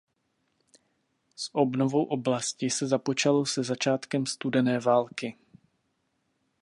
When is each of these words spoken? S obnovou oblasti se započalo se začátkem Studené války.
S 1.35 1.49
obnovou 1.53 2.03
oblasti 2.03 2.69
se 2.69 2.87
započalo 2.87 3.45
se 3.45 3.63
začátkem 3.63 4.25
Studené 4.25 4.79
války. 4.79 5.37